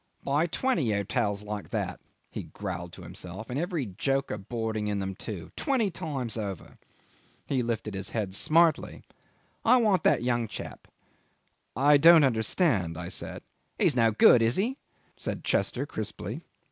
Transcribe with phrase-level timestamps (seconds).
[0.23, 1.99] "Buy twenty hotels like that,"
[2.31, 6.79] he growled to himself; "and every joker boarding in them too twenty times over."
[7.45, 9.03] He lifted his head smartly
[9.63, 10.87] "I want that young chap."
[11.75, 13.43] "I don't understand," I said.
[13.77, 14.75] "He's no good, is he?"
[15.17, 16.41] said Chester crisply.